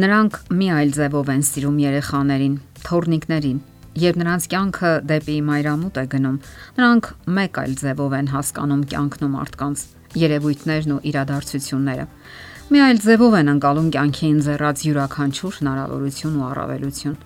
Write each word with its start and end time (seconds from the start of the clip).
Նրանք 0.00 0.36
մի 0.56 0.66
այլ 0.72 0.94
ձևով 0.96 1.30
են 1.34 1.42
սիրում 1.44 1.78
երեխաներին, 1.82 2.56
թորնիկներին, 2.86 3.58
Երբ 3.98 4.18
նրանց 4.20 4.44
կյանքը 4.52 4.90
դեպի 5.10 5.34
մայրամուտ 5.48 5.96
է 5.98 6.04
գնում, 6.12 6.36
նրանք 6.76 7.06
մեկ 7.36 7.56
այլ 7.60 7.72
ձևով 7.80 8.12
են 8.20 8.28
հասկանում 8.30 8.84
կյանքն 8.92 9.24
ու 9.26 9.30
մարդկանց, 9.32 9.82
երևույթներն 10.22 10.92
ու 10.94 11.00
իրադարձությունները։ 11.10 12.04
Մի 12.70 12.82
այլ 12.86 13.00
ձևով 13.04 13.34
են 13.40 13.50
անցալում 13.50 13.88
կյանքի 13.96 14.26
ինձեռած 14.30 14.84
յուրաքանչյուր 14.86 15.58
հնարավորություն 15.60 16.36
ու 16.38 16.46
առավելություն։ 16.50 17.16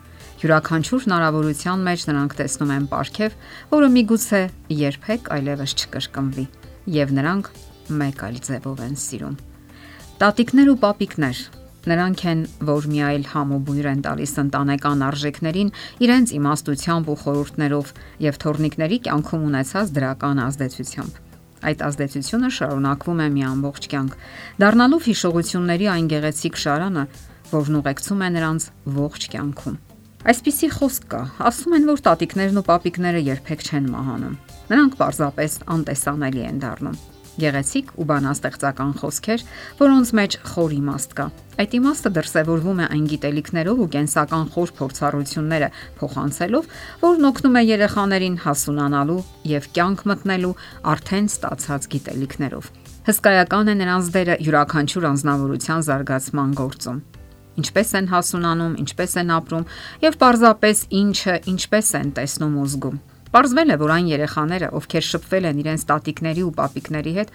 Յուրաքանչյուր 0.41 1.05
հնարավորության 1.05 1.85
մեջ 1.85 2.07
նրանք 2.09 2.33
տեսնում 2.41 2.73
են 2.75 2.87
ապարքև, 2.89 3.35
որը 3.75 3.91
միգուցե 3.95 4.41
երբեք 4.81 5.29
այլևս 5.37 5.75
չկրկնվի, 5.85 6.45
եւ 6.97 7.13
նրանք 7.21 7.51
մեկ 8.01 8.25
այլ 8.25 8.41
ձևով 8.49 8.81
են 8.89 8.97
սիրում։ 9.05 9.37
Տատիկներ 10.25 10.73
ու 10.73 10.79
պապիկներ 10.81 11.39
Նրանք 11.85 12.21
են, 12.31 12.39
որ 12.65 12.87
մի 12.89 12.99
այլ 13.05 13.25
համ 13.29 13.51
ու 13.53 13.59
բույր 13.67 13.87
են 13.91 13.99
տալիս 14.05 14.31
ընտանեկան 14.41 15.03
արժեքներին 15.05 15.69
իրենց 16.05 16.33
իմաստությամբ 16.39 17.11
ու 17.13 17.17
խորհուրդներով 17.21 17.91
եւ 18.25 18.39
թորնիկների 18.41 18.97
կյանքում 19.05 19.45
ունեցած 19.49 19.93
դրական 19.97 20.41
ազդեցությամբ։ 20.45 21.21
Այդ 21.65 21.79
ազդեցությունը 21.85 22.49
շարունակվում 22.57 23.21
է 23.21 23.27
մի 23.35 23.45
ամբողջ 23.53 23.87
կյանք, 23.93 24.17
դառնալով 24.65 25.07
հիշողությունների 25.13 25.89
այն 25.93 26.09
գեղեցիկ 26.13 26.61
շարանը, 26.65 27.05
որն 27.53 27.79
ուղեկցում 27.79 28.21
է 28.25 28.29
նրանց 28.35 28.69
ողջ 28.97 29.27
կյանքում։ 29.35 29.81
Այսպիսի 30.25 30.69
խոսք 30.73 31.03
կա, 31.13 31.23
ասում 31.53 31.75
են, 31.77 31.89
որ 31.93 31.99
տատիկներն 32.09 32.61
ու 32.61 32.67
պապիկները 32.69 33.25
երբեք 33.29 33.67
չեն 33.69 33.91
մահանում։ 33.93 34.39
Նրանք 34.73 34.97
պարզապես 35.01 35.59
անտեսանելի 35.75 36.49
են 36.49 36.63
դառնում 36.65 36.97
գեղեցիկ 37.41 37.89
ու 37.95 38.05
բանաստեղծական 38.11 38.91
խոսքեր, 38.99 39.43
որոնց 39.79 40.11
մեջ 40.19 40.37
խոր 40.51 40.75
իմաստ 40.75 41.15
կա։ 41.19 41.25
Այդ 41.55 41.75
իմաստը 41.79 42.11
դրսևորվում 42.15 42.79
է 42.83 42.87
այն 42.95 43.05
գիտելիքներով 43.11 43.81
ու 43.85 43.89
կենսական 43.95 44.45
խոր 44.55 44.73
փորձառությունները 44.79 45.69
փոխանցելով, 45.99 46.69
որն 47.05 47.27
օգնում 47.31 47.55
է 47.55 47.63
երեխաներին 47.65 48.37
հասունանալու 48.45 49.19
եւ 49.55 49.69
կյանք 49.79 50.05
մտնելու 50.11 50.55
արդեն 50.95 51.29
ստացած 51.31 51.89
գիտելիքներով։ 51.95 52.71
Հսկայական 53.05 53.71
է 53.71 53.75
նրանց 53.85 54.13
դերը 54.15 54.39
յուրաքանչյուր 54.45 55.09
անznավորության 55.15 55.85
զարգացման 55.89 56.55
գործում 56.59 57.03
ինչպես 57.55 57.91
են 57.99 58.11
հասունանում, 58.11 58.77
ինչպես 58.83 59.17
են 59.21 59.33
ապրում 59.39 59.67
եւ 60.03 60.17
պարզապես 60.25 60.85
ինչը 61.01 61.35
ինչպես 61.55 61.91
են 62.01 62.15
տեսնում 62.19 62.57
ու 62.59 62.71
զգում։ 62.75 63.03
Պարզվել 63.35 63.73
է, 63.73 63.75
որ 63.81 63.91
այն 63.91 64.05
երեխաները, 64.07 64.67
ովքեր 64.79 65.03
շփվել 65.03 65.45
են 65.49 65.57
իրենց 65.59 65.81
տատիկների 65.89 66.43
ու 66.45 66.51
պապիկների 66.55 67.11
հետ, 67.17 67.31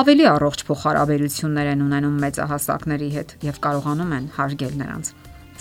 ավելի 0.00 0.24
առողջ 0.32 0.64
փոխհարաբերություններ 0.66 1.68
են 1.70 1.84
ունենում 1.84 2.16
մեծահասակների 2.24 3.10
հետ 3.14 3.34
եւ 3.46 3.60
կարողանում 3.62 4.14
են 4.18 4.26
հարգել 4.34 4.74
նրանց։ 4.82 5.10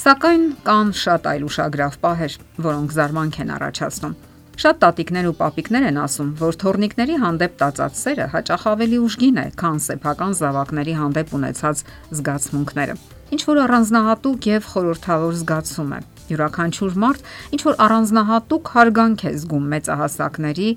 Սակայն 0.04 0.48
կան 0.66 0.90
շատ 0.98 1.30
այլ 1.30 1.46
ուշագրավ 1.46 1.98
պահեր, 2.02 2.38
որոնք 2.66 2.96
զարմանք 2.98 3.38
են 3.44 3.54
առաջացնում։ 3.54 4.16
Շատ 4.64 4.80
տատիկներ 4.82 5.30
ու 5.30 5.36
պապիկներ 5.38 5.86
են 5.94 6.02
ասում, 6.02 6.34
որ 6.42 6.58
թորնիկների 6.64 7.16
հանդեպ 7.22 7.54
տածած 7.62 8.02
սերը 8.02 8.28
հաճախ 8.34 8.66
ավելի 8.74 8.98
ուժգին 9.06 9.38
է, 9.44 9.46
քան 9.62 9.78
սեփական 9.94 10.34
զավակների 10.42 10.98
հանդեպ 11.04 11.38
ունեցած 11.38 11.86
զգացմունքները։ 12.18 12.98
Ինչ 13.34 13.42
որ 13.50 13.62
առանձնահատուկ 13.68 14.50
եւ 14.54 14.74
խորհրդավոր 14.74 15.38
զգացում 15.42 15.94
է 15.98 16.02
յուրաքանչյուր 16.32 16.98
մարդ 17.04 17.30
ինչ 17.56 17.62
որ 17.68 17.78
առանձնահատուկ 17.86 18.72
հարգանք 18.74 19.24
է 19.24 19.32
զգում 19.34 19.66
մեծահասակների 19.74 20.70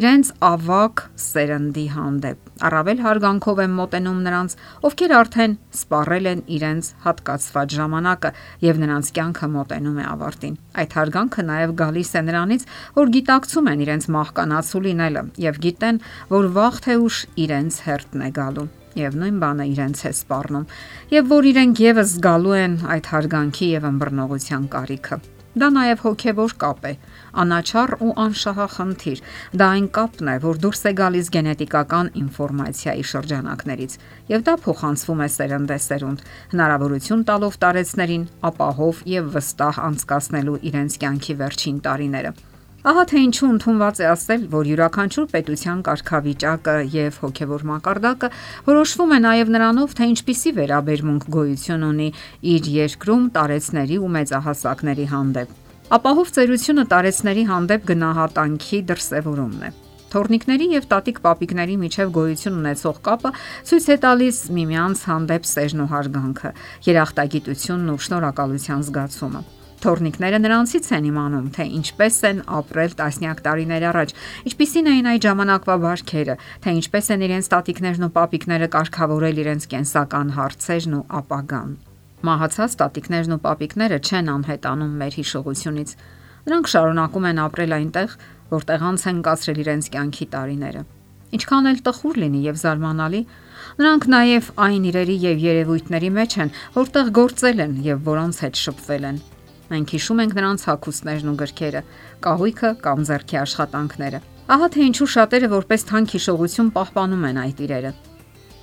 իրենց 0.00 0.32
ավակ 0.50 1.02
սերնդի 1.24 1.86
հանդեպ։ 1.94 2.50
Առավել 2.70 3.02
հարգանքով 3.04 3.62
են 3.64 3.76
մոտենում 3.80 4.18
նրանց, 4.26 4.56
ովքեր 4.90 5.14
արդեն 5.20 5.54
սպառել 5.80 6.28
են 6.30 6.42
իրենց 6.60 6.90
հատկացված 7.06 7.76
ժամանակը 7.80 8.32
եւ 8.66 8.82
նրանց 8.84 9.12
կյանքը 9.20 9.48
մոտենում 9.54 10.00
է 10.00 10.04
ավարտին։ 10.10 10.58
Այդ 10.80 10.98
հարգանքը 11.00 11.46
նաեւ 11.50 11.72
գալիս 11.80 12.10
է 12.10 12.24
նրանից, 12.30 12.66
որ 13.00 13.14
գիտակցում 13.16 13.70
են 13.74 13.86
իրենց 13.86 14.10
մահկանացու 14.18 14.84
լինելը 14.90 15.24
եւ 15.50 15.64
գիտեն, 15.64 16.04
որ 16.36 16.52
վաղ 16.60 16.84
թե 16.84 17.00
ուշ 17.06 17.24
իրենց 17.46 17.82
հերթն 17.88 18.28
է 18.28 18.30
գալու 18.40 18.68
եւ 18.98 19.18
նույն 19.22 19.42
բանը 19.42 19.66
իրենց 19.74 20.06
է 20.10 20.14
սպառնում 20.14 20.70
եւ 21.14 21.34
որ 21.34 21.50
իրենք 21.54 21.82
եւս 21.86 22.14
զգալու 22.16 22.56
են 22.60 22.80
այդ 22.94 23.12
հարգանքի 23.14 23.68
եւ 23.74 23.86
ըմբռնողության 23.90 24.72
կարիքը։ 24.74 25.20
Դա 25.58 25.66
նաև 25.74 26.02
հոգևոր 26.04 26.52
կապ 26.62 26.84
է, 26.86 26.90
անաչառ 27.42 27.92
ու 28.06 28.10
անշահախնդիր։ 28.22 29.22
Դա 29.58 29.66
այն 29.76 29.88
կապն 29.96 30.28
է, 30.30 30.34
որ 30.44 30.60
դուրս 30.62 30.82
է 30.86 30.92
գալիս 31.00 31.30
գենետիկական 31.34 32.10
ինֆորմացիայի 32.20 33.02
շրջանակներից, 33.12 33.96
եւ 34.30 34.44
դա 34.46 34.54
փոխանցվում 34.66 35.24
է 35.26 35.28
սերնդեսերունդ, 35.36 36.22
հնարավորություն 36.54 37.24
տալով 37.32 37.58
տարեցներին 37.66 38.28
ապահով 38.52 39.02
եւ 39.16 39.34
վստահ 39.34 39.82
անցկасնելու 39.90 40.62
իրենց 40.70 41.00
կյանքի 41.02 41.36
վերջին 41.42 41.82
տարիները։ 41.90 42.49
Ահա 42.80 43.02
թե 43.10 43.20
ինչու 43.26 43.48
ընդունված 43.52 43.98
է 44.00 44.06
ասել, 44.08 44.44
որ 44.48 44.68
յուրաքանչյուր 44.70 45.24
պետության 45.28 45.80
կարգավիճակը 45.84 46.76
եւ 46.94 47.18
հոգեվոր 47.20 47.64
մակարդակը 47.70 48.30
որոշվում 48.68 49.12
է 49.12 49.18
նաեւ 49.24 49.50
նրանով, 49.52 49.92
թե 49.98 50.08
ինչպիսի 50.12 50.52
վերաբերմունք 50.60 51.26
գոյություն 51.36 51.84
ունի 51.90 52.08
իր 52.54 52.70
երկրում 52.76 53.26
տարեցների 53.36 54.00
ու 54.00 54.10
մեծահասակների 54.16 55.06
հանդեպ։ 55.12 55.52
Ապահով 56.00 56.32
ծերությունը 56.40 56.86
տարեցների 56.94 57.44
հանդեպ 57.52 57.86
գնահատանքի 57.92 58.82
դրսևորումն 58.88 59.62
է։ 59.68 59.70
Թորնիկների 60.10 60.66
եւ 60.80 60.90
տատիկ 60.90 61.20
պապիկների 61.28 61.76
միջև 61.84 62.16
գոյություն 62.16 62.60
ունեցող 62.64 62.96
կապը 63.04 63.36
ցույց 63.68 63.92
է 63.92 64.00
տալիս 64.08 64.42
միմյանց 64.56 65.04
հանդեպ 65.12 65.48
սերն 65.52 65.84
ու 65.84 65.90
հարգանքը, 65.92 66.56
երախտագիտությունն 66.88 67.94
ու 67.94 68.02
շնորհակալության 68.08 68.86
զգացումը։ 68.88 69.48
Թորնիկները 69.80 70.38
նրանցից 70.44 70.86
են 70.92 71.06
իմանում, 71.08 71.44
թե 71.56 71.64
ինչպես 71.78 72.16
են 72.28 72.40
ապրել 72.52 72.94
տասնյակ 72.98 73.38
տարիներ 73.46 73.84
առաջ, 73.90 74.10
ինչպիսին 74.50 74.90
էին 74.92 75.08
այդ 75.08 75.24
ժամանակվա 75.24 75.76
բարքերը, 75.84 76.34
թե 76.60 76.74
ինչպես 76.80 77.08
են 77.14 77.24
իրենց 77.24 77.48
տատիկներն 77.54 78.04
ու 78.04 78.10
պապիկները 78.18 78.68
կարգավորել 78.76 79.40
իրենց 79.40 79.66
կենսական 79.72 80.34
հարցերն 80.36 80.98
ու 81.00 81.02
ապագան։ 81.20 81.72
Մահացած 82.28 82.76
տատիկներն 82.84 83.32
ու 83.32 83.40
պապիկները 83.48 83.98
չեն 84.04 84.30
անհետանում 84.36 84.94
մեր 85.00 85.18
հիշողությունից։ 85.20 85.96
Նրանք 86.44 86.70
շարունակում 86.76 87.28
են 87.30 87.42
ապրել 87.48 87.76
այնտեղ, 87.80 88.16
որտեղ 88.52 88.88
անց 88.90 89.02
են 89.08 89.24
կացրել 89.24 89.64
իրենց 89.64 89.90
կյանքի 89.96 90.26
տարիները։ 90.36 90.82
Ինչքան 91.40 91.70
էլ 91.70 91.84
տխուր 91.88 92.16
լինի 92.20 92.40
եւ 92.50 92.56
զարմանալի, 92.60 93.20
նրանք 93.80 94.06
նաև 94.12 94.54
այն 94.68 94.88
իրերի 94.90 95.16
եւ 95.24 95.44
երևույթների 95.48 96.14
մեջ 96.20 96.40
են, 96.44 96.56
որտեղ 96.76 97.12
գործել 97.20 97.62
են 97.64 97.76
եւ 97.86 98.08
որոնց 98.10 98.40
հետ 98.44 98.64
շփվել 98.66 99.12
են։ 99.14 99.20
Մենք 99.70 99.92
հիշում 99.94 100.20
ենք 100.24 100.32
նրանց 100.34 100.62
հակոստներն 100.66 101.30
ու 101.30 101.38
գրքերը, 101.40 101.82
կահույքը 102.26 102.70
կամ 102.84 103.02
зерքի 103.10 103.36
աշխատանքները։ 103.40 104.20
Ահա 104.50 104.68
թե 104.74 104.86
ինչու 104.90 105.10
շատերը 105.14 105.50
որպես 105.52 105.84
թանկ 105.90 106.14
հիշողություն 106.16 106.70
պահպանում 106.74 107.26
են 107.30 107.38
այդ 107.44 107.60
իրերը։ 107.66 107.92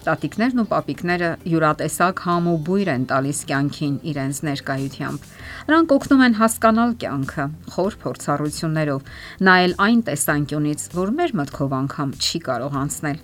Տատիկներն 0.08 0.62
ու 0.62 0.66
պապիկները 0.72 1.30
յուրատեսակ 1.52 2.22
համ 2.28 2.46
ու 2.48 2.58
բույր 2.68 2.92
են 2.94 3.06
տալիս 3.12 3.40
կյանքին 3.48 3.96
իրենց 4.12 4.38
ներկայությամբ։ 4.48 5.26
Նրանք 5.68 5.96
օգնում 5.98 6.24
են 6.28 6.38
հասկանալ 6.38 6.92
կյանքը 7.04 7.46
խոր 7.76 7.98
փորձառություններով, 8.04 9.10
նայել 9.48 9.78
այն 9.88 10.04
տեսանկյունից, 10.08 10.88
որ 10.96 11.14
մեր 11.18 11.36
մտքով 11.44 11.78
անգամ 11.84 12.14
չի 12.24 12.44
կարող 12.48 12.78
անցնել։ 12.88 13.24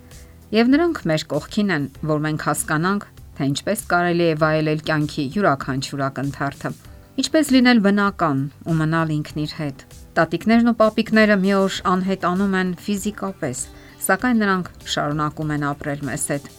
Եվ 0.59 0.73
նրանք 0.75 1.03
մեր 1.13 1.27
կողքին 1.33 1.75
են, 1.77 1.85
որ 2.13 2.25
մենք 2.27 2.47
հասկանանք, 2.51 3.05
թե 3.39 3.51
ինչպես 3.53 3.85
կարելի 3.93 4.27
է 4.27 4.39
վայելել 4.43 4.83
կյանքի 4.91 5.29
յուրաքանչյուր 5.37 6.03
ակնթարթը։ 6.11 6.92
Ինչպես 7.13 7.49
լինել 7.53 7.79
բնական 7.85 8.39
ու 8.65 8.73
մնալ 8.73 9.11
ինքն 9.13 9.41
իր 9.43 9.51
հետ։ 9.59 9.81
Տատիկներն 10.17 10.69
ու 10.71 10.73
պապիկները 10.79 11.35
մի 11.43 11.51
օր 11.59 11.75
անհետանում 11.91 12.55
են 12.57 12.71
ֆիզիկապես, 12.81 13.61
սակայն 14.01 14.41
նրանք 14.41 14.71
շարունակում 14.95 15.53
են 15.53 15.65
ապրել 15.69 16.01
մեզ 16.09 16.25
հետ։ 16.33 16.49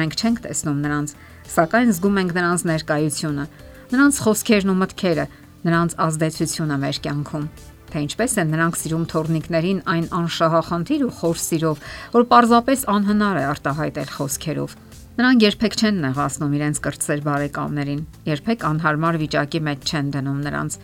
Մենք 0.00 0.18
չենք 0.18 0.42
տեսնում 0.48 0.82
նրանց, 0.82 1.14
սակայն 1.54 1.94
զգում 1.94 2.18
ենք 2.26 2.34
նրանց 2.40 2.66
ներկայությունը, 2.74 3.46
նրանց 3.94 4.20
խոսքերն 4.26 4.74
ու 4.74 4.78
մտքերը, 4.82 5.26
նրանց 5.70 5.96
ազդեցությունը 6.10 6.80
մեր 6.90 7.00
կյանքում 7.06 7.46
թե 7.90 8.00
ինչպես 8.06 8.34
են 8.38 8.52
նրանք 8.54 8.76
սիրում 8.78 9.06
թորնիկներին 9.10 9.80
այն 9.90 10.04
անշահախնդիր 10.14 11.00
ու 11.06 11.14
խոր 11.20 11.40
սիրով, 11.42 11.80
որ 12.14 12.26
պարզապես 12.30 12.84
անհնար 12.94 13.40
է 13.40 13.44
արտահայտել 13.50 14.12
խոսքերով։ 14.14 14.76
Նրանք 15.20 15.42
երբեք 15.44 15.74
չեն 15.76 15.96
նեղացնում 16.00 16.52
իրենց 16.56 16.78
կրտսեր 16.80 17.22
բարեկամներին, 17.26 17.98
երբեք 18.24 18.62
անհարմար 18.64 19.16
վիճակի 19.20 19.60
մեջ 19.66 19.90
չեն 19.90 20.06
դնում 20.14 20.38
նրանց։ 20.46 20.76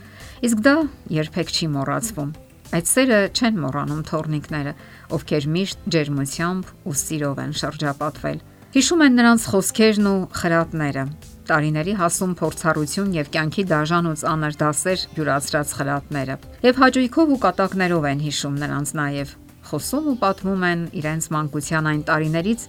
Իսկ 0.44 0.60
դա 0.66 0.74
երբեք 1.16 1.52
չի 1.56 1.68
մոռացվում։ 1.76 2.34
Այդ 2.76 2.90
սերը 2.90 3.20
չեն 3.32 3.56
մոռանում 3.62 4.02
թորնիկները, 4.10 4.74
ովքեր 5.16 5.46
միշտ 5.56 5.88
ջերմությամբ 5.96 6.74
ու 6.84 6.96
սիրով 7.00 7.40
են 7.46 7.56
շրջապատվել։ 7.62 8.44
Հիշում 8.76 9.06
են 9.06 9.16
նրանց 9.16 9.48
խոսքերն 9.56 10.10
ու 10.12 10.20
խրատները, 10.36 11.06
տարիների 11.48 11.96
հասում 11.96 12.36
փորձառություն 12.42 13.16
եւ 13.16 13.32
կյանքի 13.32 13.66
դաժան 13.72 14.12
ու 14.12 14.16
ծանր 14.20 14.60
դասեր 14.66 15.08
յուրացրած 15.16 15.74
խրատները։ 15.80 16.38
Եվ 16.66 16.84
հաճույքով 16.84 17.34
ու 17.38 17.42
կատակներով 17.46 18.08
են 18.12 18.24
հիշում 18.26 18.62
նրանց 18.66 18.96
նաեւ 19.00 19.36
խոսում 19.70 20.06
ու 20.12 20.16
պատմում 20.22 20.66
են 20.70 20.82
իրենց 21.00 21.28
մանկության 21.36 21.88
այն 21.90 22.02
տարիներից, 22.10 22.66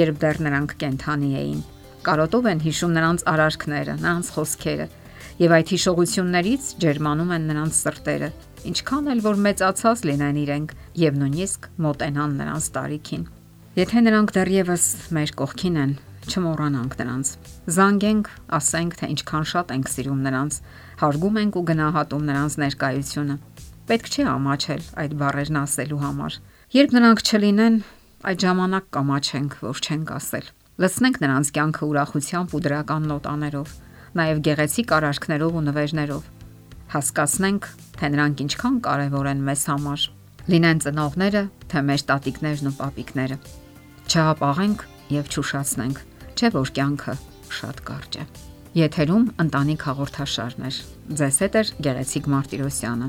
երբ 0.00 0.20
դեռ 0.24 0.40
նրանք 0.46 0.74
կենթանի 0.80 1.30
էին։ 1.40 1.60
Կարոտով 2.00 2.48
են 2.50 2.62
հիշում 2.64 2.94
նրանց 2.96 3.24
արարքները, 3.30 3.94
նրանց 4.00 4.30
խոսքերը։ 4.34 4.86
Եվ 5.40 5.52
այդ 5.56 5.72
հիշողություններից 5.72 6.64
ջերմանում 6.84 7.34
են 7.36 7.44
նրանց 7.50 7.76
սրտերը, 7.80 8.30
ինչքան 8.70 9.10
էլ 9.14 9.20
որ 9.24 9.38
մեծացած 9.46 10.02
լինեն 10.10 10.40
իրենք 10.40 10.74
եւ 11.00 11.20
նույնիսկ 11.20 11.68
մոտենան 11.86 12.34
նրանց 12.40 12.68
տարիքին։ 12.76 13.24
Եթե 13.80 14.00
նրանք 14.04 14.32
դեռևս 14.36 14.84
մեր 15.16 15.32
կողքին 15.40 15.76
են, 15.80 15.92
չմոռանանք 16.30 16.96
նրանց։ 17.00 17.28
Զանգենք, 17.76 18.30
ասենք, 18.60 18.96
թե 19.00 19.08
ինչքան 19.14 19.46
շատ 19.50 19.72
ենք 19.76 19.90
սիրում 19.94 20.20
նրանց, 20.26 20.58
հարգում 21.00 21.38
ենք 21.40 21.58
ու 21.60 21.64
գնահատում 21.70 22.26
նրանց 22.30 22.56
ներկայությունը։ 22.64 23.36
Պետք 23.88 24.10
չէ 24.10 24.24
ամաչել 24.30 24.82
այդ 25.02 25.14
բառերն 25.20 25.58
ասելու 25.60 26.00
համար։ 26.04 26.36
Երբ 26.76 26.92
նրանք 26.96 27.22
չլինեն, 27.30 27.76
այդ 28.30 28.42
ժամանակ 28.44 28.84
կամաչենք, 28.94 29.56
որ 29.64 29.80
չենք 29.80 30.12
ասել։ 30.20 30.50
Լցնենք 30.80 31.16
նրանց 31.24 31.50
կյանքը 31.56 31.88
ուրախությամբ 31.90 32.52
ու 32.56 32.60
դրական 32.66 33.08
նոտաներով, 33.10 33.72
նաև 34.20 34.42
գեղեցիկ 34.46 34.94
արարքներով 34.96 35.56
ու 35.60 35.64
նվերներով։ 35.70 36.28
Հասկացնենք, 36.90 37.66
թե 38.00 38.10
նրանք 38.14 38.44
ինչքան 38.44 38.76
կարևոր 38.86 39.30
են 39.30 39.42
մեզ 39.46 39.64
համար։ 39.70 40.06
Լինեն 40.50 40.80
ծնողները, 40.84 41.42
թե 41.70 41.82
մեր 41.90 42.04
տատիկներն 42.10 42.70
ու 42.70 42.76
պապիկները։ 42.80 43.36
Չհապաղենք 44.10 44.86
եւ 45.14 45.28
չուշացնենք, 45.30 46.00
չէ 46.34 46.48
որ 46.56 46.72
կյանքը 46.80 47.14
շատ 47.60 47.82
կարճ 47.90 48.20
է։ 48.20 48.24
Եթերում 48.80 49.26
ընտանիք 49.44 49.84
հաղորդաշարներ։ 49.90 50.80
Ձեզ 51.20 51.38
հետ 51.44 51.60
է 51.60 51.62
գեղեցիկ 51.86 52.28
Մարտիրոսյանը։ 52.34 53.08